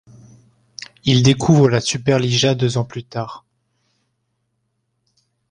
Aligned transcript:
Il 1.03 1.21
découvre 1.21 1.69
la 1.69 1.79
Superliga 1.79 2.55
deux 2.55 2.79
ans 2.79 2.85
plus 2.85 3.03
tard. 3.03 3.45